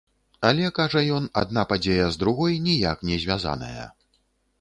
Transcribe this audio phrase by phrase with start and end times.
[0.47, 3.85] Але, кажа ён, адна падзея з другой ніяк не звязаная.